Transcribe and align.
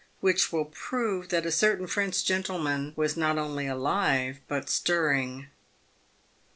WHICH 0.19 0.51
WILL 0.51 0.65
PROVE 0.65 1.29
THAT 1.29 1.45
A 1.45 1.51
CERTAIN 1.51 1.85
FRENCH 1.85 2.25
GENTLEMAN 2.25 2.93
WAS 2.95 3.15
NOT 3.15 3.37
ONLY 3.37 3.67
ALIVE, 3.67 4.39
BUT 4.47 4.67
STIRRING. 4.67 5.49